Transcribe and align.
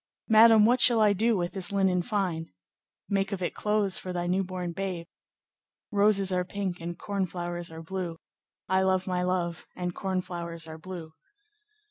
'Madame, 0.27 0.65
what 0.65 0.81
shall 0.81 0.99
I 0.99 1.13
do 1.13 1.37
with 1.37 1.51
this 1.53 1.71
linen 1.71 2.01
fine?'—'Make 2.01 3.31
of 3.31 3.43
it 3.43 3.53
clothes 3.53 3.99
for 3.99 4.11
thy 4.11 4.25
new 4.25 4.43
born 4.43 4.71
babe.' 4.71 5.05
"Roses 5.91 6.31
are 6.31 6.43
pink 6.43 6.81
and 6.81 6.97
corn 6.97 7.27
flowers 7.27 7.69
are 7.69 7.83
blue, 7.83 8.17
I 8.67 8.81
love 8.81 9.05
my 9.05 9.21
love, 9.21 9.67
and 9.75 9.93
corn 9.93 10.21
flowers 10.21 10.65
are 10.65 10.79
blue. 10.79 11.13